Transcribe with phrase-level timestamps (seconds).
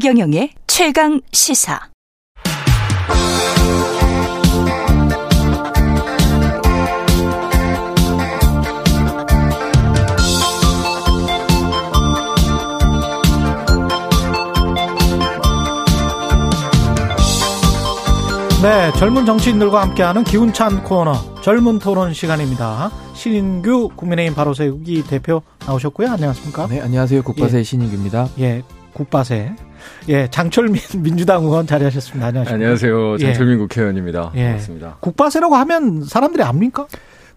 [0.00, 1.78] 최경영의 최강 시사.
[18.62, 22.90] 네, 젊은 정치인들과 함께하는 기운찬 코너 젊은 토론 시간입니다.
[23.12, 26.08] 신인규 국민의힘 바로 세우기 대표 나오셨고요.
[26.08, 26.68] 안녕하십니까?
[26.68, 27.22] 네, 안녕하세요.
[27.22, 27.62] 국바세 예.
[27.62, 28.30] 신인규입니다.
[28.38, 28.62] 예,
[28.94, 29.54] 국바세.
[30.08, 32.26] 예, 장철민 민주당 의원 자리하셨습니다.
[32.28, 32.54] 안녕하십니까?
[32.54, 33.18] 안녕하세요.
[33.18, 33.58] 장철민 예.
[33.58, 34.32] 국회의원입니다.
[34.34, 34.44] 예.
[34.44, 34.96] 반갑습니다.
[35.00, 36.86] 국바세라고 하면 사람들이 압니까?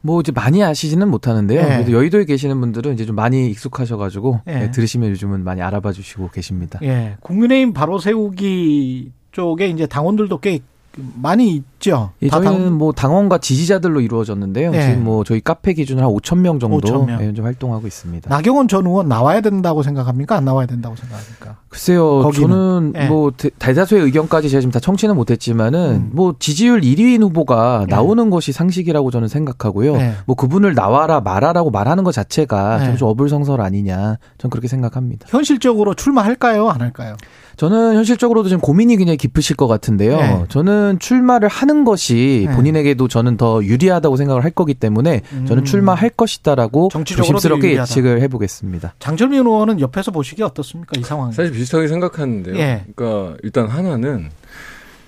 [0.05, 1.61] 뭐 이제 많이 아시지는 못하는데요.
[1.61, 1.67] 네.
[1.77, 4.59] 그래도 여의도에 계시는 분들은 이제 좀 많이 익숙하셔가지고 네.
[4.59, 6.77] 네, 들으시면 요즘은 많이 알아봐 주시고 계십니다.
[6.83, 10.59] 예, 국민의힘 바로 세우기 쪽에 이제 당원들도 꽤
[10.97, 12.11] 많이 있죠.
[12.21, 12.77] 예, 저희는 당...
[12.77, 14.71] 뭐 당원과 지지자들로 이루어졌는데요.
[14.71, 14.81] 네.
[14.89, 17.21] 지금 뭐 저희 카페 기준으로 한 5천 명 정도 5천 명.
[17.21, 18.29] 현재 활동하고 있습니다.
[18.29, 20.35] 나경원 전 의원 나와야 된다고 생각합니까?
[20.35, 21.57] 안 나와야 된다고 생각합니까?
[21.73, 22.19] 글쎄요.
[22.21, 22.47] 거기는.
[22.47, 23.07] 저는 네.
[23.07, 26.09] 뭐 대다수의 의견까지 제가 지금 다 청취는 못했지만은 음.
[26.13, 27.95] 뭐 지지율 1위인 후보가 네.
[27.95, 29.97] 나오는 것이 상식이라고 저는 생각하고요.
[29.97, 30.13] 네.
[30.25, 32.95] 뭐 그분을 나와라 말하라고 말하는 것 자체가 네.
[32.97, 34.17] 좀 어불성설 아니냐.
[34.37, 35.25] 전 그렇게 생각합니다.
[35.29, 36.69] 현실적으로 출마할까요?
[36.69, 37.15] 안 할까요?
[37.55, 40.17] 저는 현실적으로도 지금 고민이 굉장히 깊으실 것 같은데요.
[40.17, 40.45] 네.
[40.49, 42.55] 저는 출마를 하는 것이 네.
[42.55, 45.65] 본인에게도 저는 더 유리하다고 생각을 할 거기 때문에 저는 음.
[45.65, 48.95] 출마할 것이다라고 조심스럽게 예측을 해보겠습니다.
[48.99, 50.99] 장철민 의원은 옆에서 보시기에 어떻습니까?
[50.99, 51.31] 이 상황.
[51.31, 52.55] 사실 비슷하게 생각하는데요.
[52.55, 52.85] 네.
[52.93, 54.29] 그러니까 일단 하나는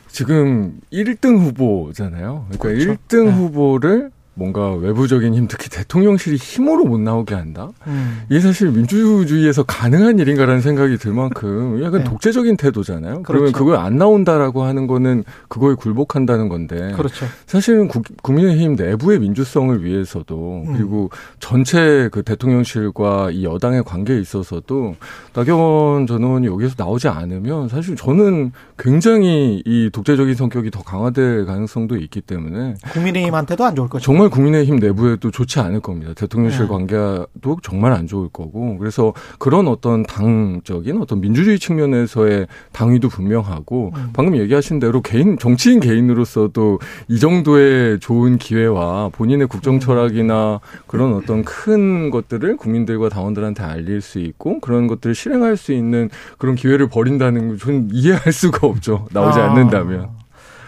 [0.08, 2.48] 지금 1등 후보잖아요.
[2.50, 2.94] 그러니까 그렇죠.
[2.94, 7.70] 1등 후보를 뭔가 외부적인 힘, 특히 대통령실이 힘으로 못 나오게 한다?
[7.88, 8.22] 음.
[8.30, 12.04] 이게 사실 민주주의에서 가능한 일인가라는 생각이 들 만큼 약간 네.
[12.04, 13.24] 독재적인 태도잖아요.
[13.24, 13.26] 그렇죠.
[13.26, 16.92] 그러면 그걸 안 나온다라고 하는 거는 그거에 굴복한다는 건데.
[16.96, 17.26] 그렇죠.
[17.48, 20.74] 사실은 국, 민의힘 내부의 민주성을 위해서도 음.
[20.74, 21.10] 그리고
[21.40, 24.96] 전체 그 대통령실과 이 여당의 관계에 있어서도
[25.34, 31.96] 나경원 전 의원이 여기서 나오지 않으면 사실 저는 굉장히 이 독재적인 성격이 더 강화될 가능성도
[31.96, 34.04] 있기 때문에 국민의힘한테도 안 좋을 거죠.
[34.04, 36.14] 정말 정말 국민의힘 내부에도 좋지 않을 겁니다.
[36.16, 36.68] 대통령실 네.
[36.68, 44.10] 관계도 정말 안 좋을 거고 그래서 그런 어떤 당적인 어떤 민주주의 측면에서의 당위도 분명하고 음.
[44.14, 49.80] 방금 얘기하신 대로 개인 정치인 개인으로서도 이 정도의 좋은 기회와 본인의 국정 음.
[49.80, 56.10] 철학이나 그런 어떤 큰 것들을 국민들과 당원들한테 알릴 수 있고 그런 것들을 실행할 수 있는
[56.38, 59.08] 그런 기회를 버린다는 걸 저는 이해할 수가 없죠.
[59.12, 59.52] 나오지 아.
[59.52, 60.10] 않는다면.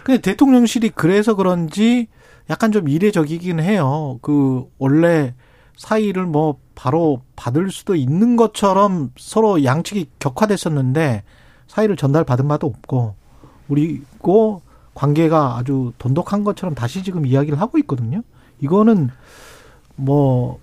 [0.04, 2.08] 근데 대통령실이 그래서 그런지
[2.50, 4.20] 약간 좀 이례적이긴 해요.
[4.22, 5.34] 그 원래
[5.78, 11.24] 사의를 뭐 바로 받을 수도 있는 것처럼 서로 양측이 격화됐었는데
[11.68, 13.16] 사의를 전달받은 바도 없고
[13.68, 14.62] 우리고
[14.94, 18.22] 관계가 아주 돈독한 것처럼 다시 지금 이야기를 하고 있거든요.
[18.60, 19.10] 이거는
[19.96, 20.60] 뭐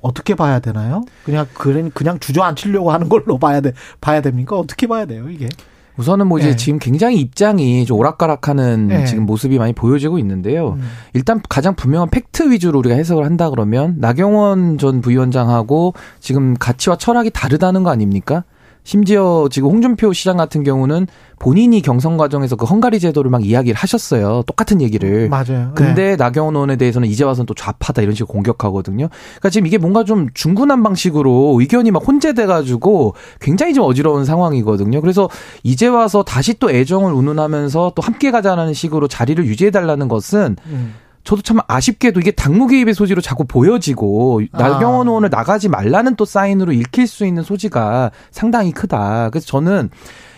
[0.00, 1.04] 어떻게 봐야 되나요?
[1.24, 1.46] 그냥
[1.94, 4.58] 그냥 주저앉히려고 하는 걸로 봐야 돼 봐야 됩니까?
[4.58, 5.48] 어떻게 봐야 돼요, 이게?
[5.96, 6.56] 우선은 뭐 이제 네.
[6.56, 9.04] 지금 굉장히 입장이 좀 오락가락하는 네.
[9.04, 10.76] 지금 모습이 많이 보여지고 있는데요.
[10.78, 10.88] 음.
[11.14, 17.30] 일단 가장 분명한 팩트 위주로 우리가 해석을 한다 그러면 나경원 전 부위원장하고 지금 가치와 철학이
[17.30, 18.44] 다르다는 거 아닙니까?
[18.86, 21.08] 심지어 지금 홍준표 시장 같은 경우는
[21.40, 24.44] 본인이 경선 과정에서 그 헝가리 제도를 막 이야기를 하셨어요.
[24.46, 25.28] 똑같은 얘기를.
[25.28, 25.72] 맞아요.
[25.74, 26.16] 근데 네.
[26.16, 29.08] 나경원 의원에 대해서는 이제 와서는 또 좌파다 이런 식으로 공격하거든요.
[29.08, 35.00] 그러니까 지금 이게 뭔가 좀 중구난 방식으로 의견이 막 혼재돼 가지고 굉장히 좀 어지러운 상황이거든요.
[35.00, 35.28] 그래서
[35.64, 40.94] 이제 와서 다시 또 애정을 운운하면서 또 함께 가자라는 식으로 자리를 유지해 달라는 것은 음.
[41.26, 45.10] 저도 참 아쉽게도 이게 당무 개입의 소지로 자꾸 보여지고 나경원 아.
[45.10, 49.30] 의원을 나가지 말라는 또 사인으로 읽힐 수 있는 소지가 상당히 크다.
[49.30, 49.90] 그래서 저는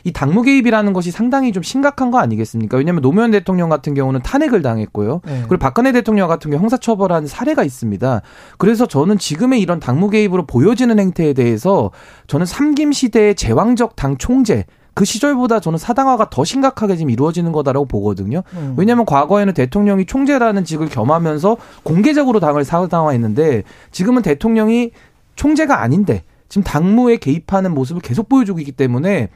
[0.04, 2.78] 이 당무 개입이라는 것이 상당히 좀 심각한 거 아니겠습니까?
[2.78, 5.21] 왜냐하면 노무현 대통령 같은 경우는 탄핵을 당했고요.
[5.26, 5.43] 네.
[5.47, 8.22] 그리고 박근혜 대통령 같은 경우 형사처벌한 사례가 있습니다.
[8.56, 11.91] 그래서 저는 지금의 이런 당무 개입으로 보여지는 행태에 대해서
[12.28, 14.65] 저는 삼김 시대의 제왕적 당 총재
[14.99, 18.43] 그 시절보다 저는 사당화가 더 심각하게 지금 이루어지는 거다라고 보거든요.
[18.55, 18.75] 음.
[18.77, 23.62] 왜냐하면 과거에는 대통령이 총재라는 직을 겸하면서 공개적으로 당을 사당화했는데
[23.93, 24.91] 지금은 대통령이
[25.37, 29.29] 총재가 아닌데 지금 당무에 개입하는 모습을 계속 보여주고 있기 때문에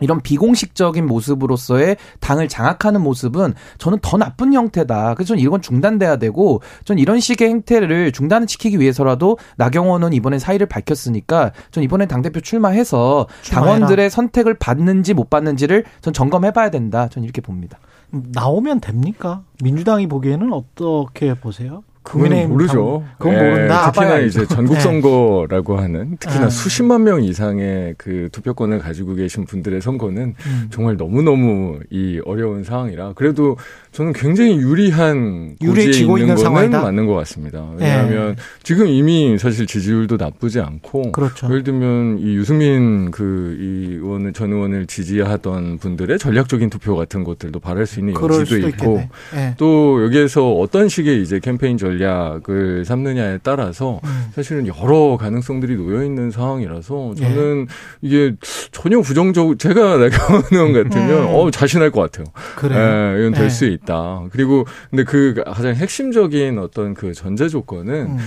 [0.00, 5.14] 이런 비공식적인 모습으로서의 당을 장악하는 모습은 저는 더 나쁜 형태다.
[5.14, 10.66] 그래서 저는 이건 중단돼야 되고 전 이런 식의 행태를 중단을 시키기 위해서라도 나경원은 이번에 사의를
[10.66, 13.72] 밝혔으니까 전 이번에 당대표 출마해서 출마해라.
[13.72, 17.08] 당원들의 선택을 받는지 못 받는지를 전 점검해 봐야 된다.
[17.08, 17.78] 전 이렇게 봅니다.
[18.10, 19.42] 나오면 됩니까?
[19.62, 21.82] 민주당이 보기에는 어떻게 보세요?
[22.08, 23.04] 국민의힘 모르죠.
[23.18, 23.92] 그건 모른다.
[23.92, 24.46] 특히나 이제.
[24.46, 24.80] 전국 네.
[24.80, 26.50] 선거라고 하는 특히나 아.
[26.50, 30.68] 수십만 명 이상의 그 투표권을 가지고 계신 분들의 선거는 음.
[30.70, 33.56] 정말 너무 너무 이 어려운 상황이라 그래도
[33.92, 36.82] 저는 굉장히 유리한 유리해지고 있는 있는 상황이다?
[36.82, 37.66] 맞는 것 같습니다.
[37.76, 41.46] 왜냐하면 지금 이미 사실 지지율도 나쁘지 않고 그렇죠.
[41.48, 47.86] 예를 들면 이 유승민 그이 의원을 전 의원을 지지하던 분들의 전략적인 투표 같은 것들도 바랄
[47.86, 49.02] 수 있는 여지도 있고.
[49.34, 49.54] 예.
[49.56, 54.26] 또 여기에서 어떤 식의 이제 캠페인 전략을 삼느냐에 따라서 음.
[54.34, 57.22] 사실은 여러 가능성들이 놓여 있는 상황이라서 예.
[57.22, 57.66] 저는
[58.02, 58.34] 이게
[58.70, 61.26] 전혀 부정적 제가 나경원 의원 같으면 음.
[61.30, 62.26] 어 자신할 것 같아요.
[62.56, 62.78] 그래요.
[62.78, 63.48] 예, 이건 될 네.
[63.48, 64.24] 수있 다.
[64.30, 68.18] 그리고 근데 그 가장 핵심적인 어떤 그 전제 조건은 음.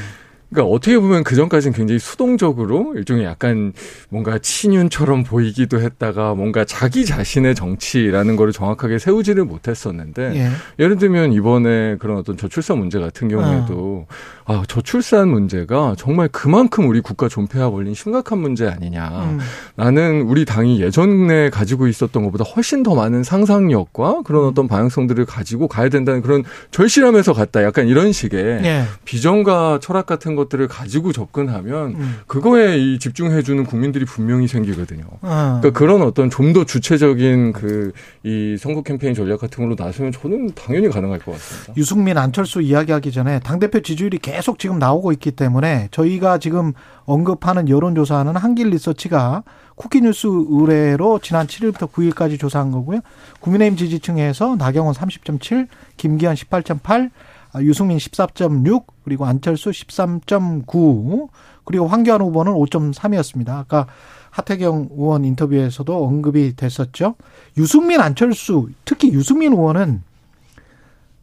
[0.51, 3.71] 그러니까 어떻게 보면 그 전까지는 굉장히 수동적으로 일종의 약간
[4.09, 10.50] 뭔가 친윤처럼 보이기도 했다가 뭔가 자기 자신의 정치라는 거를 정확하게 세우지를 못했었는데 예.
[10.83, 14.07] 예를 들면 이번에 그런 어떤 저출산 문제 같은 경우에도
[14.45, 19.07] 아 저출산 문제가 정말 그만큼 우리 국가 존폐와 걸린 심각한 문제 아니냐.
[19.07, 19.39] 음.
[19.75, 25.69] 나는 우리 당이 예전에 가지고 있었던 것보다 훨씬 더 많은 상상력과 그런 어떤 방향성들을 가지고
[25.69, 27.63] 가야 된다는 그런 절실함에서 갔다.
[27.63, 28.83] 약간 이런 식의 예.
[29.06, 32.16] 비전과 철학 같은 것들을 가지고 접근하면 음.
[32.28, 35.06] 그거에 이 집중해주는 국민들이 분명히 생기거든요.
[35.22, 35.60] 어.
[35.62, 37.92] 그러니까 그런 어떤 좀 더 주체적인 그
[38.24, 41.74] 이 선거 캠페인 전략 같은 걸로 나서면 저는 당연히 가능할 것 같습니다.
[41.76, 46.74] 유승민 안철수 이야기하기 전에 당 대표 지지율이 계속 지금 나오고 있기 때문에 저희가 지금
[47.06, 49.44] 언급하는 여론조사는 한길 리서치가
[49.76, 53.00] 쿠키뉴스 의뢰로 지난 7일부터 9일까지 조사한 거고요.
[53.40, 55.68] 국민의힘 지지층에서 나경원 30.7,
[55.98, 57.10] 김기현 18.8, 아,
[57.59, 61.30] 유승민 14.6, 그리고 안철수 13.9,
[61.65, 63.50] 그리고 황교안 후보는 5.3이었습니다.
[63.50, 63.88] 아까
[64.30, 67.15] 하태경 의원 인터뷰에서도 언급이 됐었죠.
[67.57, 70.03] 유승민, 안철수, 특히 유승민 의원은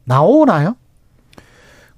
[0.04, 0.76] 나오나요?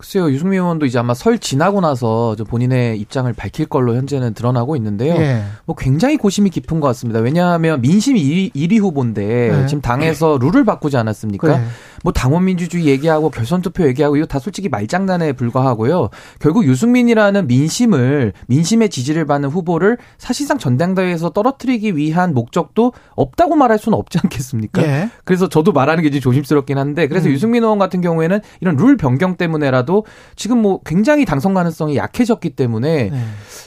[0.00, 4.75] 글쎄요, 유승민 의원도 이제 아마 설 지나고 나서 좀 본인의 입장을 밝힐 걸로 현재는 드러나고
[4.76, 5.14] 있는데요.
[5.17, 5.43] 예.
[5.67, 7.20] 뭐 굉장히 고심이 깊은 것 같습니다.
[7.20, 9.67] 왜냐하면 민심 1위, 1위 후보인데 네.
[9.67, 11.61] 지금 당에서 룰을 바꾸지 않았습니까?
[12.02, 16.08] 뭐 당원 민주주의 얘기하고 결선 투표 얘기하고 이거 다 솔직히 말장난에 불과하고요.
[16.38, 23.99] 결국 유승민이라는 민심을 민심의 지지를 받는 후보를 사실상 전당대회에서 떨어뜨리기 위한 목적도 없다고 말할 수는
[23.99, 24.82] 없지 않겠습니까?
[24.82, 25.11] 예.
[25.25, 27.32] 그래서 저도 말하는 게좀 조심스럽긴 한데 그래서 음.
[27.32, 29.89] 유승민 의원 같은 경우에는 이런 룰 변경 때문에라도
[30.37, 33.20] 지금 뭐 굉장히 당선 가능성이 약해졌기 때문에 네.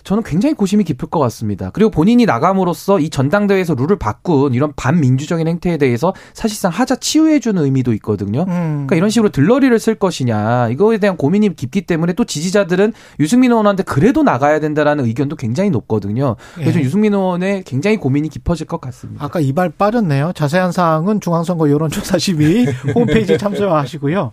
[0.04, 1.70] 저는 굉장히 고심이 깊을 것 같습니다.
[1.72, 7.94] 그리고 본인이 나감으로써 이 전당대회에서 룰을 바꾼 이런 반민주적인 행태에 대해서 사실상 하자 치유해주는 의미도
[7.94, 8.42] 있거든요.
[8.48, 8.86] 음.
[8.88, 13.84] 그러니까 이런 식으로 들러리를 쓸 것이냐 이거에 대한 고민이 깊기 때문에 또 지지자들은 유승민 의원한테
[13.84, 16.36] 그래도 나가야 된다라는 의견도 굉장히 높거든요.
[16.56, 16.84] 그래서 예.
[16.84, 19.24] 유승민 의원의 굉장히 고민이 깊어질 것 같습니다.
[19.24, 20.34] 아까 이발 빠졌네요.
[20.36, 22.66] 자세한 사항은 중앙선거 여론조사 심의
[22.96, 24.31] 홈페이지 참조하시고요.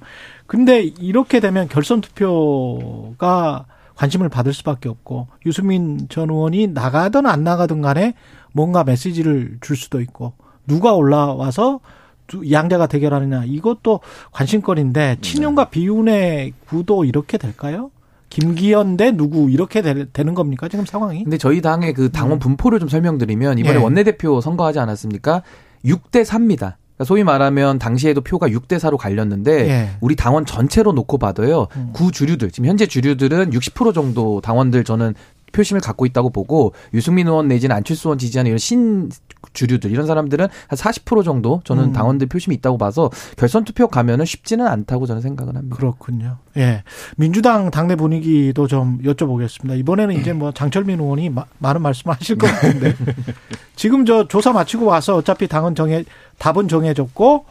[0.50, 7.82] 근데 이렇게 되면 결선 투표가 관심을 받을 수밖에 없고 유승민 전 의원이 나가든 안 나가든
[7.82, 8.14] 간에
[8.52, 10.32] 뭔가 메시지를 줄 수도 있고
[10.66, 11.78] 누가 올라와서
[12.26, 14.00] 두- 양자가 대결하느냐 이것도
[14.32, 17.92] 관심거리인데 친윤과 비윤의 구도 이렇게 될까요?
[18.28, 21.22] 김기현 대 누구 이렇게 되, 는 겁니까 지금 상황이?
[21.22, 23.80] 근데 저희 당의 그 당원 분포를 좀 설명드리면 이번에 예.
[23.80, 25.44] 원내대표 선거하지 않았습니까?
[25.84, 26.74] 6대 4입니다.
[27.04, 29.90] 소위 말하면 당시에도 표가 6대 4로 갈렸는데 예.
[30.00, 31.68] 우리 당원 전체로 놓고 봐도요.
[31.76, 31.90] 음.
[31.92, 35.14] 구 주류들 지금 현재 주류들은 60% 정도 당원들 저는
[35.52, 39.10] 표심을 갖고 있다고 보고 유승민 의원 내지는 안철수 의원 지지하는 이런 신
[39.52, 41.92] 주류들 이런 사람들은 한 40% 정도 저는 음.
[41.92, 45.76] 당원들 표심이 있다고 봐서 결선 투표 가면은 쉽지는 않다고 저는 생각을 합니다.
[45.76, 46.36] 그렇군요.
[46.56, 46.82] 예.
[47.16, 49.78] 민주당 당내 분위기도 좀 여쭤보겠습니다.
[49.78, 52.94] 이번에는 이제 뭐 장철민 의원이 마- 많은 말씀을 하실 것 같은데.
[53.76, 56.04] 지금 저 조사 마치고 와서 어차피 당은 정해,
[56.38, 57.46] 답은 정해졌고,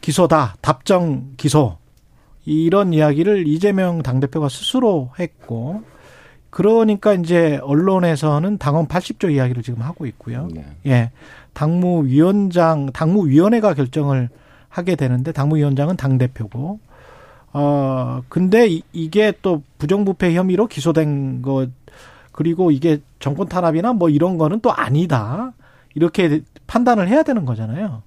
[0.00, 1.76] 기소다, 답정 기소.
[2.44, 5.82] 이런 이야기를 이재명 당대표가 스스로 했고,
[6.58, 10.48] 그러니까 이제 언론에서는 당원 80조 이야기를 지금 하고 있고요.
[10.52, 10.66] 네.
[10.86, 11.10] 예.
[11.52, 14.28] 당무위원장, 당무위원회가 결정을
[14.68, 16.80] 하게 되는데 당무위원장은 당대표고,
[17.52, 21.68] 어, 근데 이- 이게 또 부정부패 혐의로 기소된 것,
[22.32, 25.52] 그리고 이게 정권 탄압이나 뭐 이런 거는 또 아니다.
[25.94, 28.02] 이렇게 판단을 해야 되는 거잖아요.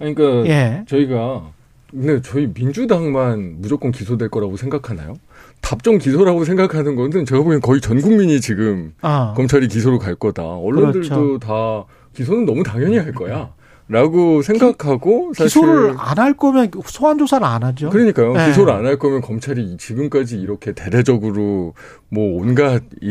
[0.00, 0.84] 아니, 그러니까 예.
[0.88, 1.50] 저희가
[1.98, 5.14] 근데 저희 민주당만 무조건 기소될 거라고 생각하나요?
[5.62, 10.42] 답정 기소라고 생각하는 거는 제가 보기엔 거의 전 국민이 지금 아, 검찰이 기소로 갈 거다.
[10.44, 11.38] 언론들도 그렇죠.
[11.38, 11.84] 다
[12.14, 13.54] 기소는 너무 당연히 할 거야.
[13.88, 17.90] 라고 생각하고 사실 기소를 안 할 거면 소환 조사를 안 하죠.
[17.90, 18.32] 그러니까요.
[18.32, 18.48] 네.
[18.48, 21.74] 기소를 안 할 거면 검찰이 지금까지 이렇게 대대적으로
[22.08, 23.06] 뭐 온갖 이,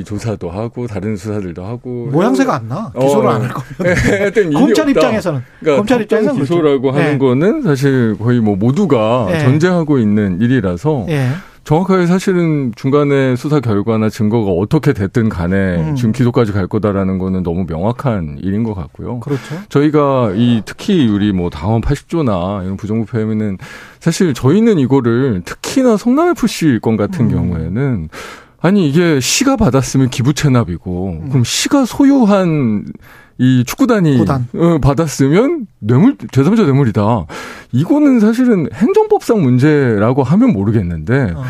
[0.00, 2.92] 이 조사도 하고 다른 수사들도 하고 모양새가 안 나.
[3.00, 3.32] 기소를 어.
[3.32, 3.96] 안할 거면.
[3.96, 4.90] 하여튼 일이 검찰 없다.
[4.90, 5.40] 입장에서는.
[5.60, 6.98] 그러니까 검찰 입장에서는 기소라고 그렇죠.
[6.98, 7.18] 하는 네.
[7.18, 9.40] 거는 사실 거의 뭐 모두가 네.
[9.40, 11.28] 전제하고 있는 일이라서 예.
[11.64, 15.94] 정확하게 사실은 중간에 수사 결과나 증거가 어떻게 됐든 간에 음.
[15.94, 19.20] 지금 기소까지 갈 거다라는 거는 너무 명확한 일인 것 같고요.
[19.20, 19.56] 그렇죠.
[19.68, 23.58] 저희가 이 특히 우리 뭐 당원 80조나 이런 부정부패 혐의는
[24.00, 27.30] 사실 저희는 이거를 특히나 성남 FC 건 같은 음.
[27.30, 28.08] 경우에는
[28.60, 31.28] 아니 이게 시가 받았으면 기부 체납이고 음.
[31.28, 32.84] 그럼 시가 소유한
[33.40, 34.46] 이 축구단이 구단.
[34.54, 37.24] 어, 받았으면 뇌물 제3자 뇌물이다.
[37.72, 41.40] 이거는 사실은 행정법상 문제라고 하면 모르겠는데 어.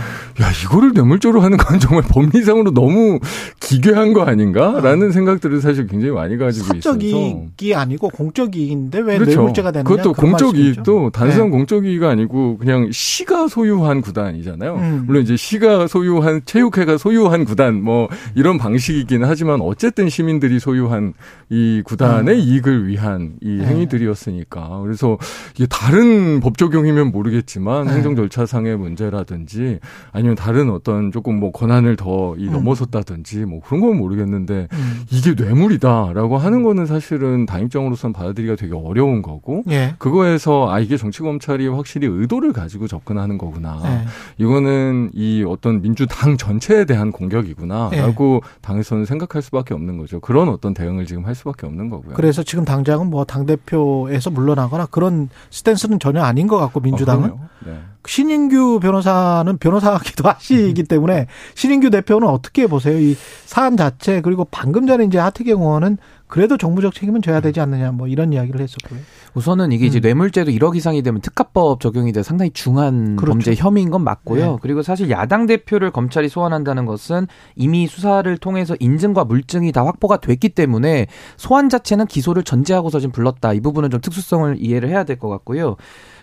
[0.41, 3.19] 야 이거를 뇌물죄로 하는 건 정말 법리상으로 너무
[3.59, 9.19] 기괴한 거 아닌가라는 생각들을 사실 굉장히 많이 가지고 있어서 사적 이익이 아니고 공적 이익인데 왜
[9.19, 9.39] 그렇죠.
[9.39, 10.69] 뇌물죄가 되느냐 그것도 그런 공적 말씀이죠.
[10.69, 11.51] 이익도 단순한 네.
[11.51, 14.75] 공적 이익이 아니고 그냥 시가 소유한 구단이잖아요.
[14.77, 15.03] 음.
[15.07, 21.15] 물론 이제 시가 소유한 체육회가 소유한 구단 뭐 이런 방식이긴 하지만 어쨌든 시민들이 소유한
[21.49, 22.41] 이 구단의 음.
[22.41, 23.67] 이익을 위한 이 네.
[23.67, 25.19] 행위들이었으니까 그래서
[25.55, 27.95] 이게 다른 법 적용이면 모르겠지만 네.
[27.95, 29.79] 행정 절차상의 문제라든지
[30.13, 32.53] 아니면 다른 어떤 조금 뭐 권한을 더이 음.
[32.53, 35.03] 넘어섰다든지 뭐 그런 건 모르겠는데 음.
[35.11, 39.95] 이게 뇌물이다라고 하는 거는 사실은 당입장으로서는 받아들이기가 되게 어려운 거고 예.
[39.99, 43.81] 그거에서 아 이게 정치 검찰이 확실히 의도를 가지고 접근하는 거구나.
[43.85, 44.43] 예.
[44.43, 47.11] 이거는 이 어떤 민주당 전체에 대한 예.
[47.11, 50.21] 공격이구나라고 당에서는 생각할 수밖에 없는 거죠.
[50.21, 52.15] 그런 어떤 대응을 지금 할 수밖에 없는 거고요.
[52.15, 57.49] 그래서 지금 당장은 뭐 당 대표에서 물러나거나 그런 스탠스는 전혀 아닌 것 같고 민주당은 어.
[57.65, 57.79] 네.
[58.07, 62.99] 신인규 변호사는 변호사기도 하시기 때문에 신인규 대표는 어떻게 보세요?
[62.99, 65.99] 이 사안 자체 그리고 방금 전에 이제 하태경 의원은
[66.31, 69.01] 그래도 정부적 책임은 져야 되지 않느냐 뭐 이런 이야기를 했었고요.
[69.35, 70.03] 우선은 이게 이제 음.
[70.03, 73.33] 뇌물죄도 1억 이상이 되면 특가법 적용이 돼 상당히 중한 그렇죠.
[73.33, 74.53] 범죄 혐의인 건 맞고요.
[74.53, 74.57] 네.
[74.63, 80.51] 그리고 사실 야당 대표를 검찰이 소환한다는 것은 이미 수사를 통해서 인증과 물증이 다 확보가 됐기
[80.51, 81.07] 때문에
[81.37, 83.53] 소환 자체는 기소를 전제하고서 지금 불렀다.
[83.53, 85.77] 이 부분은 좀 특수성을 이해를 해야 될 것 같고요.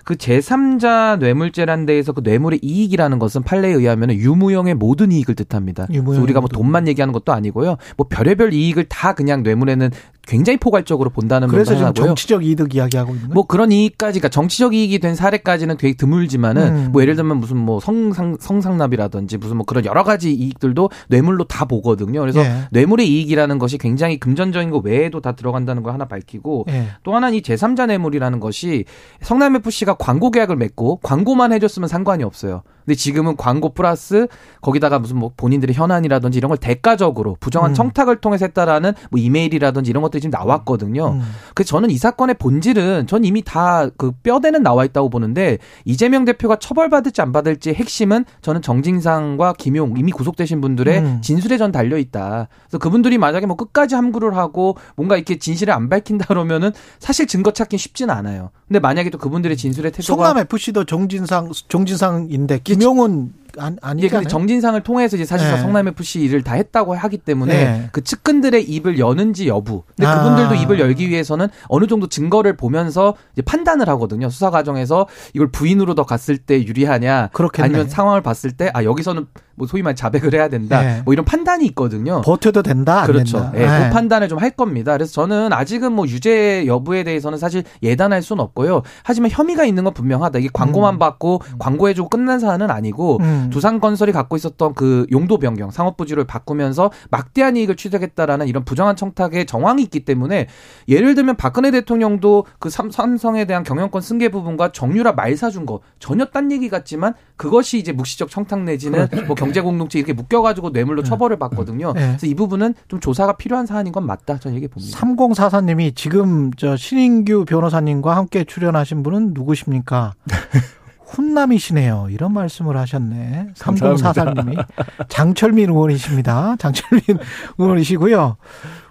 [0.07, 5.85] 그 제3자 뇌물죄란 데에서 그 뇌물의 이익이라는 것은 판례에 의하면 유무형의 모든 이익을 뜻합니다.
[6.21, 6.47] 우리가 뭐.
[6.47, 7.75] 돈만 얘기하는 것도 아니고요.
[7.97, 9.91] 뭐 별의별 이익을 다 그냥 뇌물에는
[10.27, 12.05] 굉장히 포괄적으로 본다는 그래서 지금 하고요.
[12.07, 13.29] 정치적 이득 이야기하고 있는.
[13.29, 16.89] 뭐 그런 이익까지, 그러니까 정치적 이익이 된 사례까지는 되게 드물지만은 음.
[16.91, 21.65] 뭐 예를 들면 무슨 뭐 성상 성상납이라든지 무슨 뭐 그런 여러 가지 이익들도 뇌물로 다
[21.65, 22.19] 보거든요.
[22.19, 22.67] 그래서 예.
[22.71, 26.87] 뇌물의 이익이라는 것이 굉장히 금전적인 거 외에도 다 들어간다는 걸 하나 밝히고 예.
[27.03, 28.83] 또 하나는 이 제3자 뇌물이라는 것이
[29.21, 32.63] 성남 FC가 광고 계약을 맺고 광고만 해줬으면 상관이 없어요.
[32.87, 34.27] 근데 지금은 광고 플러스
[34.61, 37.73] 거기다가 무슨 뭐 본인들의 현안이라든지 이런 걸 대가적으로 부정한 음.
[37.73, 41.13] 청탁을 통해서 했다라는 뭐 이메일이라든지 이런 것들 이 지금 나왔거든요.
[41.13, 41.21] 음.
[41.55, 46.57] 그래서 저는 이 사건의 본질은 전 이미 다 그 뼈대는 나와 있다고 보는데 이재명 대표가
[46.57, 51.21] 처벌받을지 안 받을지 핵심은 저는 정진상과 김용 이미 구속되신 분들의 음.
[51.21, 52.47] 진술에 전 달려 있다.
[52.63, 57.51] 그래서 그분들이 만약에 뭐 끝까지 함구를 하고 뭔가 이렇게 진실을 안 밝힌다 그러면은 사실 증거
[57.51, 58.51] 찾기 쉽지는 않아요.
[58.67, 64.19] 근데 만약에 또 그분들의 진술의 태도가 성남 FC도 정진상 정진상인데 김용은 안 이게 아니잖아요.
[64.21, 65.61] 근데 정진상을 통해서 이제 사실상 네.
[65.61, 67.89] 성남 FC 일을 다 했다고 하기 때문에 네.
[67.91, 69.83] 그 측근들의 입을 여는지 여부.
[69.95, 70.17] 근데 아.
[70.23, 74.29] 그분들도 입을 열기 위해서는 어느 정도 증거를 보면서 이제 판단을 하거든요.
[74.29, 77.65] 수사 과정에서 이걸 부인으로 더 갔을 때 유리하냐, 그렇겠네.
[77.65, 80.81] 아니면 상황을 봤을 때 아 여기서는 뭐 소위 말 자백을 해야 된다.
[80.81, 81.01] 네.
[81.03, 82.21] 뭐 이런 판단이 있거든요.
[82.21, 83.51] 버텨도 된다 안 그렇죠.
[83.55, 83.65] 예, 예.
[83.65, 84.91] 그 판단을 좀 할 겁니다.
[84.93, 88.83] 그래서 저는 아직은 뭐 유죄 여부에 대해서는 사실 예단할 수는 없고요.
[89.03, 90.37] 하지만 혐의가 있는 건 분명하다.
[90.37, 90.99] 이게 광고만 음.
[90.99, 93.49] 받고 광고해주고 끝난 사안은 아니고 음.
[93.51, 99.81] 두산건설이 갖고 있었던 그 용도 변경, 상업부지를 바꾸면서 막대한 이익을 취득했다라는 이런 부정한 청탁의 정황이
[99.81, 100.45] 있기 때문에
[100.87, 105.79] 예를 들면 박근혜 대통령도 그 삼, 삼성에 대한 경영권 승계 부분과 정유라 말 사준 거
[105.97, 111.03] 전혀 딴 얘기 같지만 그것이 이제 묵시적 청탁 내지는 뭐 경제 공동체 이렇게 묶여가지고 뇌물로
[111.03, 111.93] 처벌을 받거든요.
[111.93, 112.07] 네.
[112.07, 114.37] 그래서 이 부분은 좀 조사가 필요한 사안인 건 맞다.
[114.39, 114.97] 저는 얘기 봅니다.
[114.99, 120.13] 3044님이 지금 저 신인규 변호사님과 함께 출연하신 분은 누구십니까?
[121.07, 122.07] 훈남이시네요.
[122.11, 123.47] 이런 말씀을 하셨네.
[123.55, 124.65] 3044님이.
[125.07, 126.57] 장철민 의원이십니다.
[126.59, 127.01] 장철민
[127.57, 128.35] 의원이시고요.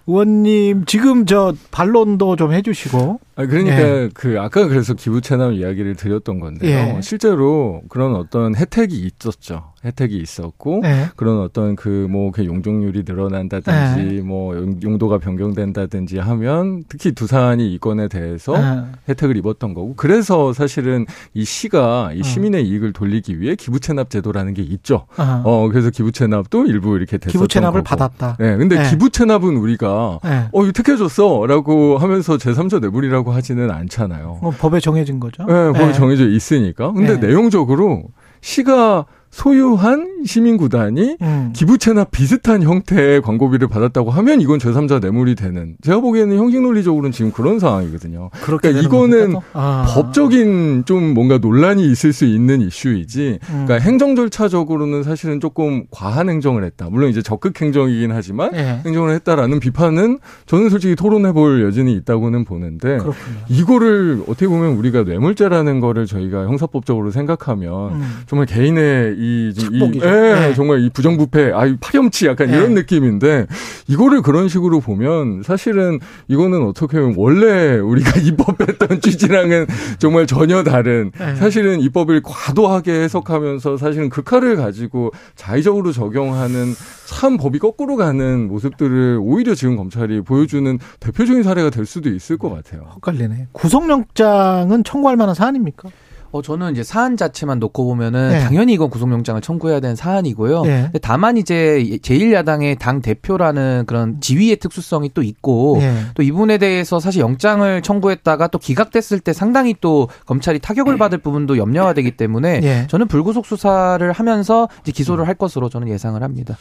[0.08, 3.20] 의원님, 지금 저 반론도 좀 해주시고.
[3.34, 4.10] 아 그러니까 예.
[4.14, 6.70] 그 아까 그래서 기부 체납 이야기를 드렸던 건데요.
[6.96, 7.00] 예.
[7.02, 9.72] 실제로 그런 어떤 혜택이 있었죠.
[9.86, 11.06] 혜택이 있었고 네.
[11.16, 18.52] 그런 어떤 그뭐 용적률이 늘어난다든지 뭐 용- 용도가 변경된다든지 하면 특히 두산이 이 건에 대해서
[18.58, 18.82] 네.
[19.08, 22.22] 혜택을 입었던 거고 그래서 사실은 이 시가 이 어.
[22.22, 25.06] 시민의 이익을 돌리기 위해 기부채납 제도라는 게 있죠.
[25.16, 25.42] 어.
[25.44, 27.96] 어 그래서 기부채납도 일부 이렇게 됐었던 기부채납을 거고.
[27.96, 28.36] 받았다.
[28.40, 28.90] 네, 근데 네.
[28.90, 30.48] 기부채납은 우리가 네.
[30.52, 34.38] 어 이거 특혜 줬어라고 하면서 제3자 뇌물이라고 하지는 않잖아요.
[34.42, 35.44] 뭐 법에 정해진 거죠.
[35.46, 35.92] 네, 법이 네.
[35.92, 36.92] 정해져 있으니까.
[36.92, 37.26] 근데 네.
[37.28, 38.04] 내용적으로
[38.40, 41.52] 시가 소유한 시민 구단이 음.
[41.54, 47.32] 기부채나 비슷한 형태의 광고비를 받았다고 하면 이건 제3자 뇌물이 되는 제가 보기에는 형식 논리적으로는 지금
[47.32, 48.30] 그런 상황이거든요.
[48.42, 49.36] 그러니까 이거는?
[49.52, 49.86] 아.
[49.88, 53.38] 법적인 좀 뭔가 논란이 있을 수 있는 이슈이지.
[53.42, 53.64] 음.
[53.66, 56.88] 그러니까 행정 절차적으로는 사실은 조금 과한 행정을 했다.
[56.90, 58.80] 물론 이제 적극 행정이긴 하지만 예.
[58.84, 63.14] 행정을 했다라는 비판은 저는 솔직히 토론해 볼 여지는 있다고는 보는데 그렇군요.
[63.48, 68.02] 이거를 어떻게 보면 우리가 뇌물죄라는 거를 저희가 형사법적으로 생각하면 음.
[68.26, 70.00] 정말 개인의 이, 이.
[70.02, 70.54] 예, 네.
[70.54, 72.56] 정말 이 부정부패, 아, 이 파렴치 약간 네.
[72.56, 73.46] 이런 느낌인데
[73.88, 79.66] 이거를 그런 식으로 보면 사실은 이거는 어떻게 보면 원래 우리가 입법했던 취지랑은
[79.98, 81.34] 정말 전혀 다른 네.
[81.36, 86.74] 사실은 입법을 과도하게 해석하면서 사실은 극화를 가지고 자의적으로 적용하는
[87.06, 92.50] 참 법이 거꾸로 가는 모습들을 오히려 지금 검찰이 보여주는 대표적인 사례가 될 수도 있을 것
[92.50, 92.86] 같아요.
[92.96, 93.48] 헛갈리네.
[93.52, 95.88] 구속영장은 청구할 만한 사안입니까?
[96.36, 98.40] 어, 저는 이제 사안 자체만 놓고 보면은 네.
[98.40, 100.62] 당연히 이건 구속영장을 청구해야 되는 사안이고요.
[100.62, 100.82] 네.
[100.84, 105.94] 근데 다만 이제 제1야당의 당 대표라는 그런 지위의 특수성이 또 있고 예.
[106.14, 111.56] 또 이분에 대해서 사실 영장을 청구했다가 또 기각됐을 때 상당히 또 검찰이 타격을 받을 부분도
[111.58, 112.86] 염려가 되기 때문에 예.
[112.88, 116.56] 저는 불구속 수사를 하면서 이제 기소를 할 것으로 저는 예상을 합니다.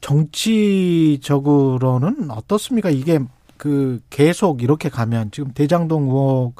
[0.00, 2.90] 정치적으로는 어떻습니까?
[2.90, 3.20] 이게
[3.58, 6.54] 그 계속 이렇게 가면 지금 대장동 의혹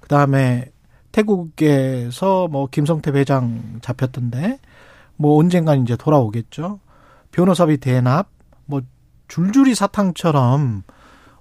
[0.00, 0.71] 그다음에
[1.12, 4.58] 태국에서 뭐 김성태 회장 잡혔던데
[5.16, 6.80] 뭐 언젠간 이제 돌아오겠죠.
[7.30, 8.28] 변호사비 대납
[8.66, 8.80] 뭐
[9.28, 10.82] 줄줄이 사탕처럼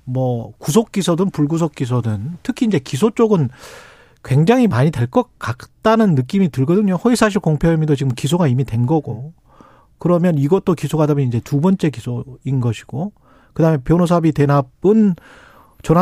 [0.04, 3.50] 뭐 구속 기소든 불구속 기소든 특히 이제 기소 쪽은
[4.24, 6.96] 굉장히 많이 될 것 같다는 느낌이 들거든요.
[6.96, 9.34] 허위사실 공표 혐의도 지금 기소가 이미 된 거고.
[9.98, 13.14] 그러면 이것도 기소가 되면 이제 두 번째 기소인 것이고.
[13.54, 15.16] 그다음에 변호사비 대납은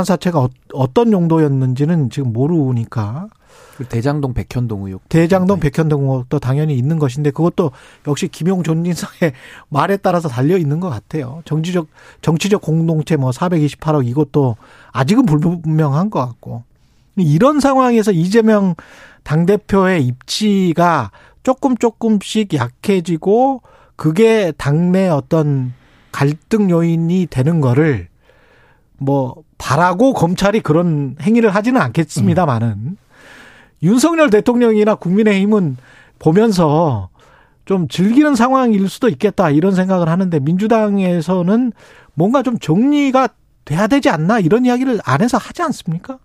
[0.05, 3.27] 사체가 어- 어떤 용도였는지는 지금 모르니까
[3.87, 5.07] 대장동 백현동 의혹.
[5.09, 5.69] 대장동 네.
[5.69, 7.71] 백현동 의혹도 당연히 있는 것인데 그것도
[8.07, 9.33] 역시 김용 존진상의
[9.69, 11.41] 말에 따라서 달려 있는 것 같아요.
[11.45, 11.87] 정치적
[12.21, 14.57] 정치적 공동체 뭐 428억 이것도
[14.91, 16.63] 아직은 불분명한 것 같고
[17.15, 18.75] 이런 상황에서 이재명
[19.23, 21.11] 당 대표의 입지가
[21.43, 23.61] 조금 조금씩 약해지고
[23.95, 25.73] 그게 당내 어떤
[26.11, 28.07] 갈등 요인이 되는 거를
[28.97, 32.97] 뭐 바라고 검찰이 그런 행위를 하지는 않겠습니다만은
[33.83, 35.77] 윤석열 대통령이나 국민의힘은
[36.19, 37.09] 보면서
[37.65, 41.71] 좀 즐기는 상황일 수도 있겠다 이런 생각을 하는데 민주당에서는
[42.13, 43.29] 뭔가 좀 정리가
[43.65, 46.17] 돼야 되지 않나 이런 이야기를 안에서 하지 않습니까?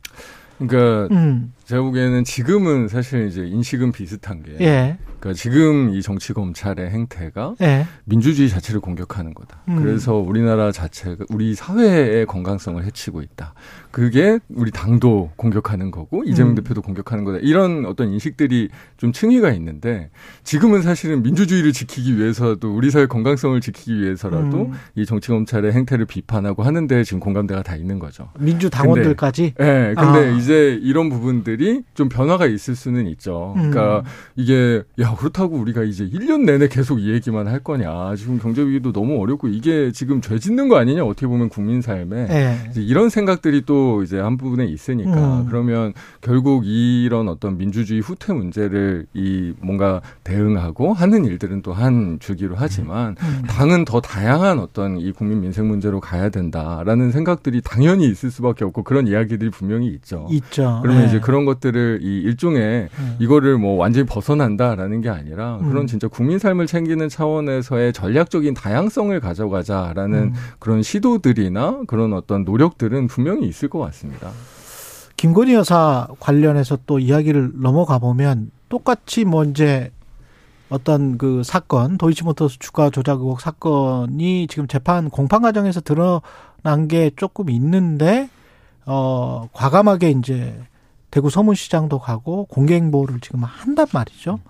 [0.59, 6.35] 그러니까 음, 제가 보기에는 지금은 사실 이제 인식은 비슷한 게 예, 그러니까 지금 이 정치
[6.35, 9.63] 검찰의 행태가 예, 민주주의 자체를 공격하는 거다.
[9.69, 9.77] 음.
[9.77, 13.55] 그래서 우리나라 자체가 우리 사회의 건강성을 해치고 있다.
[13.91, 16.55] 그게 우리 당도 공격하는 거고 이재명 음.
[16.57, 17.39] 대표도 공격하는 거다.
[17.39, 20.11] 이런 어떤 인식들이 좀 층위가 있는데
[20.43, 24.73] 지금은 사실은 민주주의를 지키기 위해서도 우리 사회 건강성을 지키기 위해서라도 음.
[24.97, 28.29] 이 정치 검찰의 행태를 비판하고 하는데 지금 공감대가 다 있는 거죠.
[28.39, 30.31] 민주 당원들까지 예, 네, 근데 아.
[30.37, 33.53] 이제 이런 부분들 이 좀 변화가 있을 수는 있죠.
[33.55, 34.03] 그러니까 음.
[34.37, 38.15] 이게 야 그렇다고 우리가 이제 1년 내내 계속 이 얘기만 할 거냐.
[38.17, 41.05] 지금 경제 위기도 너무 어렵고 이게 지금 죄 짓는 거 아니냐.
[41.05, 45.47] 어떻게 보면 국민 삶에 예, 이제 이런 생각들이 또 이제 한 부분에 있으니까 음.
[45.49, 52.55] 그러면 결국 이런 어떤 민주주의 후퇴 문제를 이 뭔가 대응하고 하는 일들은 또 한 주기로
[52.57, 53.43] 하지만 음.
[53.49, 58.85] 당은 더 다양한 어떤 이 국민 민생 문제로 가야 된다라는 생각들이 당연히 있을 수밖에 없고
[58.85, 60.29] 그런 이야기들이 분명히 있죠.
[60.31, 60.79] 있죠.
[60.83, 61.07] 그러면 예.
[61.09, 63.17] 이제 그런 것들을 이 일종의 음.
[63.19, 65.69] 이거를 뭐 완전히 벗어난다라는 게 아니라 음.
[65.69, 70.35] 그런 진짜 국민 삶을 챙기는 차원에서의 전략적인 다양성을 가져가자라는 음.
[70.59, 74.31] 그런 시도들이나 그런 어떤 노력들은 분명히 있을 것 같습니다.
[75.17, 79.91] 김건희 여사 관련해서 또 이야기를 넘어가 보면 똑같이 뭐 이제
[80.69, 87.51] 어떤 그 사건 도이치모터스 주가 조작 의혹 사건이 지금 재판 공판 과정에서 드러난 게 조금
[87.51, 88.29] 있는데
[88.87, 90.59] 어 과감하게 이제
[91.15, 94.41] 대구 서문시장도 가고 공개 행보를 지금 한단 말이죠.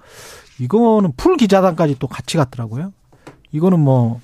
[0.58, 2.94] 이거는 풀 기자단까지 또 같이 갔더라고요.
[3.52, 4.22] 이거는 뭐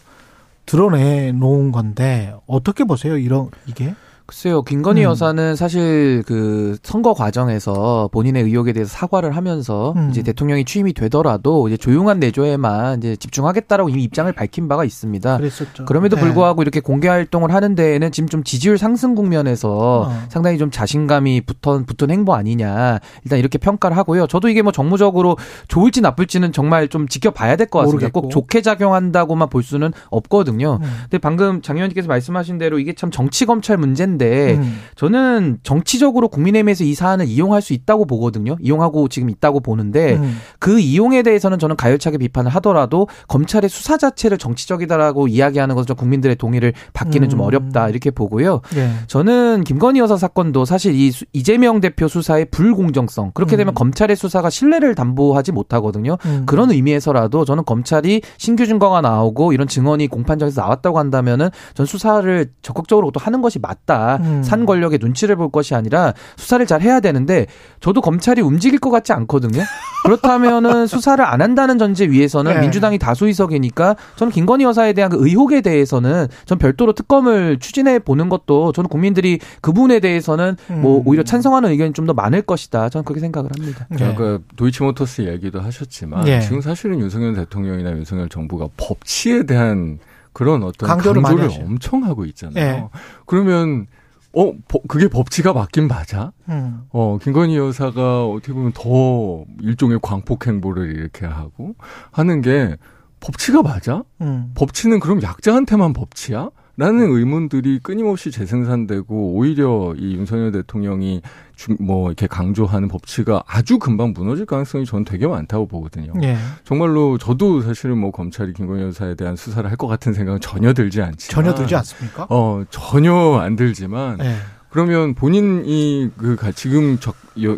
[0.64, 3.18] 드러내 놓은 건데 어떻게 보세요?
[3.18, 3.94] 이런 이게?
[4.30, 5.10] 글쎄요, 김건희 음.
[5.10, 10.08] 여사는 사실 그 선거 과정에서 본인의 의혹에 대해서 사과를 하면서 음.
[10.10, 15.36] 이제 대통령이 취임이 되더라도 이제 조용한 내조에만 이제 집중하겠다라고 이미 입장을 밝힌 바가 있습니다.
[15.36, 15.84] 그랬었죠.
[15.84, 16.22] 그럼에도 네.
[16.22, 20.22] 불구하고 이렇게 공개 활동을 하는 데에는 지금 좀 지지율 상승 국면에서 어.
[20.28, 23.00] 상당히 좀 자신감이 붙은, 붙은 행보 아니냐.
[23.24, 24.28] 일단 이렇게 평가를 하고요.
[24.28, 27.96] 저도 이게 뭐 정무적으로 좋을지 나쁠지는 정말 좀 지켜봐야 될 것 같습니다.
[27.96, 28.20] 모르겠고.
[28.22, 30.78] 꼭 좋게 작용한다고만 볼 수는 없거든요.
[30.80, 30.88] 음.
[31.02, 34.78] 근데 방금 장 의원님께서 말씀하신 대로 이게 참 정치 검찰 문제인데 한데 음.
[34.96, 38.56] 저는 정치적으로 국민의힘에서 이 사안을 이용할 수 있다고 보거든요.
[38.60, 40.36] 이용하고 지금 있다고 보는데 음.
[40.58, 46.74] 그 이용에 대해서는 저는 가열차게 비판을 하더라도 검찰의 수사 자체를 정치적이다라고 이야기하는 것은 국민들의 동의를
[46.92, 47.44] 받기는 좀 음.
[47.46, 48.60] 어렵다 이렇게 보고요.
[48.76, 48.90] 예.
[49.06, 53.74] 저는 김건희 여사 사건도 사실 이 수- 이재명 대표 수사의 불공정성 그렇게 되면 음.
[53.74, 56.18] 검찰의 수사가 신뢰를 담보하지 못하거든요.
[56.26, 56.42] 음.
[56.46, 63.10] 그런 의미에서라도 저는 검찰이 신규 증거가 나오고 이런 증언이 공판장에서 나왔다고 한다면은 전 수사를 적극적으로
[63.12, 63.99] 또 하는 것이 맞다.
[64.20, 64.42] 음.
[64.42, 67.46] 산 권력의 눈치를 볼 것이 아니라 수사를 잘 해야 되는데
[67.80, 69.62] 저도 검찰이 움직일 것 같지 않거든요.
[70.04, 72.60] 그렇다면은 수사를 안 한다는 전제 위에서는 네.
[72.60, 78.72] 민주당이 다수의석이니까 저는 김건희 여사에 대한 그 의혹에 대해서는 전 별도로 특검을 추진해 보는 것도
[78.72, 81.02] 저는 국민들이 그 부분에 대해서는 뭐 음.
[81.06, 82.88] 오히려 찬성하는 의견이 좀 더 많을 것이다.
[82.88, 83.86] 저는 그렇게 생각을 합니다.
[83.88, 84.04] 네.
[84.04, 86.40] 아까 도이치모터스 얘기도 하셨지만 예.
[86.40, 89.98] 지금 사실은 윤석열 대통령이나 윤석열 정부가 법치에 대한
[90.32, 91.64] 그런 어떤 강조를 강조를.
[91.64, 92.64] 엄청 하고 있잖아요.
[92.64, 92.88] 예.
[93.26, 93.86] 그러면
[94.32, 96.32] 어 법- 그게 법치가 맞긴 맞아?
[96.48, 96.82] 음.
[96.90, 101.74] 어 김건희 여사가 어떻게 보면 더 일종의 광폭 행보를 이렇게 하고
[102.12, 102.76] 하는 게
[103.18, 104.04] 법치가 맞아?
[104.20, 104.52] 음.
[104.54, 106.50] 법치는 그럼 약자한테만 법치야?
[106.80, 111.20] 라는 의문들이 끊임없이 재생산되고 오히려 이 윤석열 대통령이
[111.54, 116.14] 주- 뭐 이렇게 강조하는 법치가 아주 금방 무너질 가능성이 저는 되게 많다고 보거든요.
[116.22, 116.38] 예.
[116.64, 121.02] 정말로 저도 사실은 뭐 검찰이 김건희 여사에 대한 수사를 할 것 같은 생각은 전혀 들지
[121.02, 122.26] 않지만 전혀 들지 않습니까?
[122.30, 124.36] 어 전혀 안 들지만 예.
[124.70, 126.96] 그러면 본인이 그 가- 지금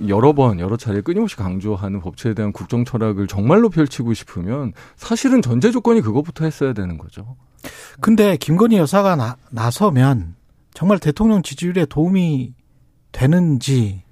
[0.09, 5.71] 여러 번 여러 차례 끊임없이 강조하는 법치에 대한 국정 철학을 정말로 펼치고 싶으면 사실은 전제
[5.71, 7.37] 조건이 그것부터 했어야 되는 거죠.
[8.01, 10.35] 근데 김건희 여사가 나, 나서면
[10.75, 12.55] 정말 대통령 지지율에 도움이
[13.13, 14.03] 되는지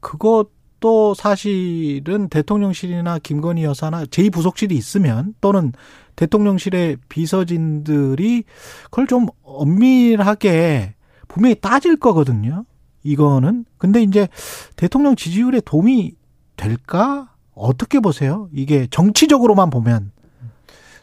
[0.00, 5.72] 그것도 사실은 대통령실이나 김건희 여사나 제2부속실이 있으면 또는
[6.16, 8.44] 대통령실의 비서진들이
[8.84, 10.94] 그걸 좀 엄밀하게
[11.28, 12.64] 분명히 따질 거거든요.
[13.04, 13.64] 이거는.
[13.78, 14.28] 근데 이제
[14.76, 16.14] 대통령 지지율에 도움이
[16.56, 17.32] 될까?
[17.54, 18.48] 어떻게 보세요?
[18.52, 20.12] 이게 정치적으로만 보면.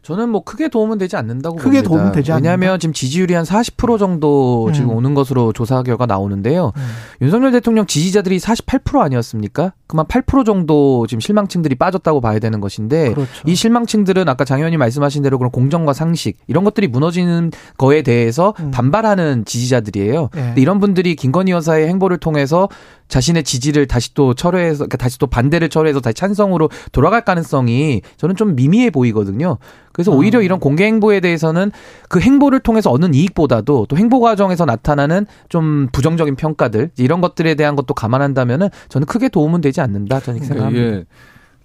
[0.05, 1.89] 저는 뭐 크게 도움은 되지 않는다고 크게 봅니다.
[1.89, 2.51] 도움은 되지 않는다?
[2.51, 4.97] 왜냐하면 지금 지지율이 한 40% 정도 지금 음.
[4.97, 6.73] 오는 것으로 조사 결과 나오는데요.
[6.77, 6.81] 음.
[7.21, 9.73] 윤석열 대통령 지지자들이 48% 아니었습니까?
[9.87, 13.31] 그만 8% 정도 지금 실망층들이 빠졌다고 봐야 되는 것인데 그렇죠.
[13.45, 18.53] 이 실망층들은 아까 장 의원님 말씀하신 대로 그런 공정과 상식 이런 것들이 무너지는 거에 대해서
[18.59, 18.71] 음.
[18.71, 20.29] 반발하는 지지자들이에요.
[20.35, 20.39] 예.
[20.39, 22.67] 근데 이런 분들이 김건희 여사의 행보를 통해서
[23.07, 28.35] 자신의 지지를 다시 또 철회해서 그러니까 다시 또 반대를 철회해서 다시 찬성으로 돌아갈 가능성이 저는
[28.35, 29.57] 좀 미미해 보이거든요.
[29.95, 30.15] 그래서 아.
[30.15, 31.71] 오히려 이런 공개 행보에 대해서는
[32.09, 37.75] 그 행보를 통해서 얻는 이익보다도 또 행보 과정에서 나타나는 좀 부정적인 평가들 이런 것들에 대한
[37.75, 40.97] 것도 감안한다면은 저는 크게 도움은 되지 않는다 저는 그러니까 생각합니다.
[40.97, 41.05] 이게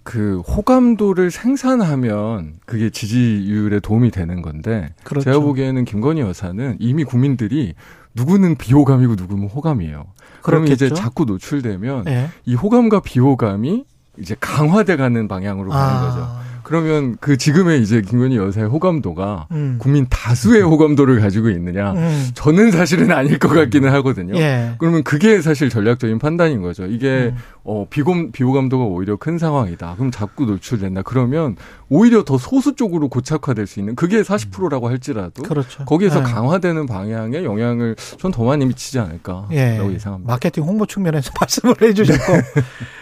[0.03, 5.25] 그 호감도를 생산하면 그게 지지율에 도움이 되는 건데 그렇죠.
[5.25, 7.75] 제가 보기에는 김건희 여사는 이미 국민들이
[8.15, 10.05] 누구는 비호감이고 누구는 호감이에요.
[10.41, 10.89] 그러면 이제.
[10.89, 12.29] 자꾸 노출되면 예.
[12.45, 13.85] 이 호감과 비호감이
[14.19, 16.27] 이제 강화돼 가는 방향으로 가는 거죠.
[16.71, 19.75] 그러면 그 지금의 이제 김건희 여사의 호감도가 음.
[19.77, 21.91] 국민 다수의 호감도를 가지고 있느냐?
[21.91, 22.29] 음.
[22.33, 24.37] 저는 사실은 아닐 것 같기는 하거든요.
[24.37, 24.71] 예.
[24.79, 26.85] 그러면 그게 사실 전략적인 판단인 거죠.
[26.85, 27.37] 이게 음.
[27.65, 29.95] 어 비공 비호감도가 오히려 큰 상황이다.
[29.97, 31.01] 그럼 자꾸 노출된다.
[31.01, 31.57] 그러면
[31.89, 35.83] 오히려 더 소수 쪽으로 고착화될 수 있는 그게 40%라고 할지라도 그렇죠.
[35.83, 36.23] 거기에서 예.
[36.23, 39.77] 강화되는 방향의 영향을 전 더 많이 미치지 않을까라고 예.
[39.93, 40.31] 예상합니다.
[40.31, 42.33] 마케팅 홍보 측면에서 말씀을 해주셨고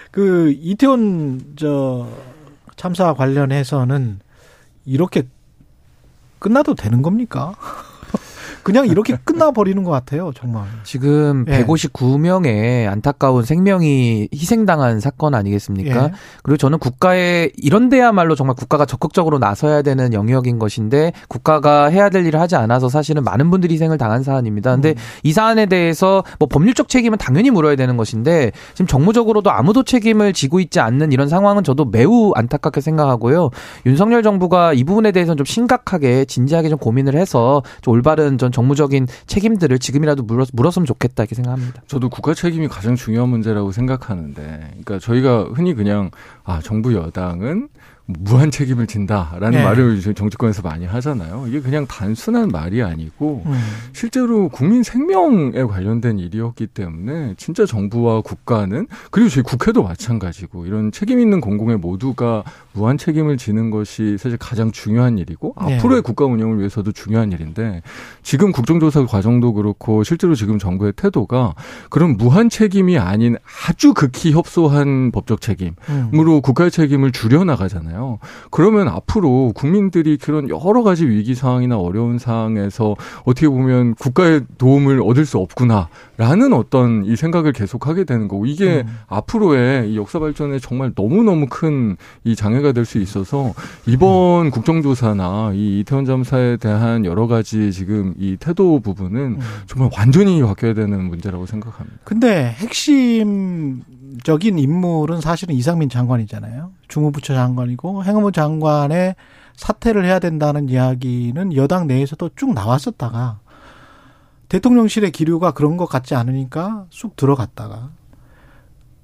[0.10, 2.08] 그 이태원 저
[2.80, 4.22] 참사 관련해서는
[4.86, 5.28] 이렇게
[6.40, 7.54] 끝나도 되는 겁니까?
[8.64, 10.64] 그냥 이렇게 끝나버리는 것 같아요, 정말.
[10.84, 11.64] 지금 예.
[11.64, 16.04] 159명의 안타까운 생명이 희생당한 사건 아니겠습니까?
[16.06, 16.12] 예.
[16.44, 22.26] 그리고 저는 국가에 이런 데야말로 정말 국가가 적극적으로 나서야 되는 영역인 것인데 국가가 해야 될
[22.26, 24.72] 일을 하지 않아서 사실은 많은 분들이 희생을 당한 사안입니다.
[24.72, 24.96] 근데 음.
[25.24, 30.60] 이 사안에 대해서 뭐 법률적 책임은 당연히 물어야 되는 것인데 지금 정무적으로도 아무도 책임을 지고
[30.60, 33.50] 있지 않는 이런 상황은 저도 매우 안타깝게 생각하고요.
[33.86, 39.08] 윤석열 정부가 이 부분에 대해서는 좀 심각하게 진지하게 좀 고민을 해서 좀 올바른 전 정무적인
[39.28, 41.82] 책임들을 지금이라도 물었, 물었으면 좋겠다 이렇게 생각합니다.
[41.88, 46.12] 저도 국가 책임이 가장 중요한 문제라고 생각하는데, 그러니까 저희가 흔히 그냥
[46.44, 47.70] 아 정부 여당은
[48.18, 49.64] 무한 책임을 진다라는 네.
[49.64, 51.46] 말을 정치권에서 많이 하잖아요.
[51.48, 53.60] 이게 그냥 단순한 말이 아니고 음.
[53.94, 61.20] 실제로 국민 생명에 관련된 일이었기 때문에 진짜 정부와 국가는 그리고 저희 국회도 마찬가지고 이런 책임
[61.20, 62.44] 있는 공공의 모두가
[62.74, 65.78] 무한 책임을 지는 것이 사실 가장 중요한 일이고 네.
[65.78, 67.84] 앞으로의 국가 운영을 위해서도 중요한 일인데
[68.24, 71.54] 지금 국정조사 과정도 그렇고 실제로 지금 정부의 태도가
[71.90, 75.76] 그런 무한 책임이 아닌 아주 극히 협소한 법적 책임으로
[76.38, 76.42] 음.
[76.42, 77.99] 국가의 책임을 줄여 나가잖아요.
[78.00, 78.20] 거잖아요.
[78.50, 85.26] 그러면 앞으로 국민들이 그런 여러 가지 위기 상황이나 어려운 상황에서 어떻게 보면 국가의 도움을 얻을
[85.26, 88.98] 수 없구나라는 어떤 이 생각을 계속하게 되는 거고 이게 음.
[89.08, 93.54] 앞으로의 이 역사 발전에 정말 너무 너무 큰 이 장애가 될 수 있어서
[93.86, 94.52] 이번 음.
[94.52, 99.40] 국정조사나 이 이태원 잠사에 대한 여러 가지 지금 이 태도 부분은 음.
[99.68, 101.98] 정말 완전히 바뀌어야 되는 문제라고 생각합니다.
[102.04, 103.82] 근데 핵심
[104.24, 106.72] 적인 인물은 사실은 이상민 장관이잖아요.
[106.88, 109.16] 중무부처 장관이고 행안부 장관의
[109.56, 113.40] 사퇴를 해야 된다는 이야기는 여당 내에서도 쭉 나왔었다가
[114.48, 117.92] 대통령실의 기류가 그런 것 같지 않으니까 쑥 들어갔다가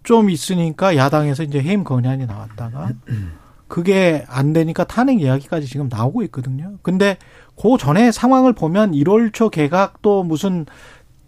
[0.03, 2.91] 좀 있으니까 야당에서 이제 해임 건의안이 나왔다가
[3.67, 6.73] 그게 안 되니까 탄핵 이야기까지 지금 나오고 있거든요.
[6.81, 7.17] 근데
[7.55, 10.65] 그 전에 상황을 보면 1월 초 개각 또 무슨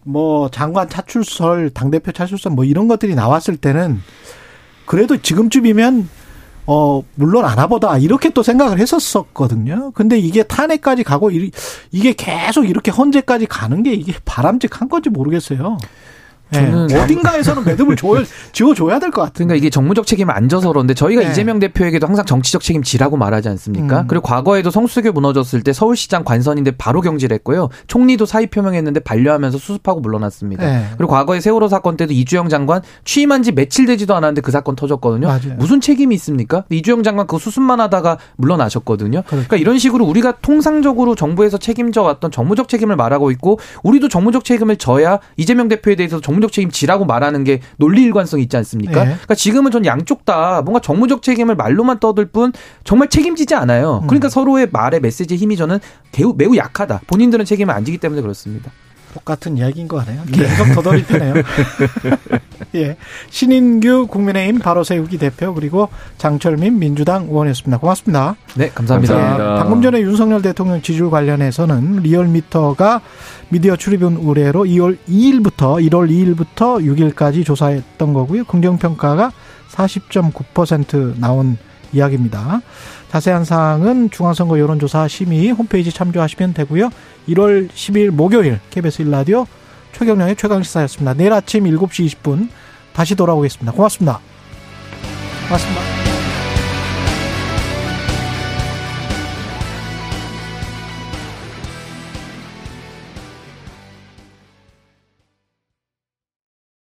[0.07, 4.01] 뭐 장관 차출설, 당대표 차출설 뭐 이런 것들이 나왔을 때는
[4.85, 6.09] 그래도 지금쯤이면
[6.65, 9.91] 어 물론 안아보다 이렇게 또 생각을 했었었거든요.
[9.91, 15.77] 근데 이게 탄핵까지 가고 이게 계속 이렇게 헌재까지 가는 게 이게 바람직한 건지 모르겠어요.
[16.51, 16.99] 저는 네.
[17.01, 18.07] 어딘가에서는 매듭을 줘,
[18.53, 19.47] 지어줘야 될 것 같아요.
[19.47, 21.29] 그러니까 이게 정무적 책임은 안 져서 그런데 저희가 네.
[21.29, 24.01] 이재명 대표에게도 항상 정치적 책임 지라고 말하지 않습니까?
[24.01, 24.07] 음.
[24.07, 27.69] 그리고 과거에도 성수교 무너졌을 때 서울시장 관선인데 바로 경질했고요.
[27.87, 30.65] 총리도 사의 표명했는데 반려하면서 수습하고 물러났습니다.
[30.65, 30.85] 네.
[30.97, 35.27] 그리고 과거에 세월호 사건 때도 이주영 장관 취임한 지 며칠 되지도 않았는데 그 사건 터졌거든요.
[35.27, 35.55] 맞아요.
[35.57, 36.63] 무슨 책임이 있습니까?
[36.69, 39.21] 이주영 장관 그 수습만 하다가 물러나셨거든요.
[39.23, 39.47] 그렇죠.
[39.47, 44.77] 그러니까 이런 식으로 우리가 통상적으로 정부에서 책임져 왔던 정무적 책임을 말하고 있고 우리도 정무적 책임을
[44.77, 49.03] 져야 이재명 대표에 대해서 정 정무적 책임 지라고 말하는 게 논리 일관성이 있지 않습니까?
[49.03, 49.09] 네.
[49.11, 54.01] 그러니까 지금은 전 양쪽 다 뭔가 정무적 책임을 말로만 떠들 뿐 정말 책임지지 않아요.
[54.03, 54.07] 음.
[54.07, 54.29] 그러니까 음.
[54.29, 55.79] 서로의 말의 메시지 힘이 저는
[56.17, 57.01] 매우, 매우 약하다.
[57.07, 58.71] 본인들은 책임을 안 지기 때문에 그렇습니다.
[59.17, 60.23] 똑같은 이야기인 것 같네요.
[60.31, 61.33] 계속 더더리패네요.
[62.75, 62.97] 예.
[63.29, 67.79] 신인규 국민의힘 바로 세우기 대표 그리고 장철민 민주당 의원이었습니다.
[67.79, 68.35] 고맙습니다.
[68.55, 69.13] 네, 감사합니다.
[69.13, 69.55] 감사합니다.
[69.63, 73.01] 방금 전에 윤석열 대통령 지지율 관련해서는 리얼미터가
[73.49, 78.43] 미디어 출입은 의뢰로 2월 2일부터 1월 2일부터 6일까지 조사했던 거고요.
[78.45, 79.31] 긍정평가가
[79.71, 81.57] 40.9% 나온
[81.93, 82.61] 이야기입니다.
[83.11, 86.89] 자세한 사항은 중앙선거 여론조사 심의 홈페이지 참조하시면 되고요.
[87.29, 89.45] 1월 10일 목요일 KBS 1라디오
[89.93, 91.13] 최경령의 최강시사였습니다.
[91.13, 92.49] 내일 아침 7시 20분
[92.93, 93.71] 다시 돌아오겠습니다.
[93.71, 94.19] 고맙습니다.
[95.47, 96.06] 고맙습니다.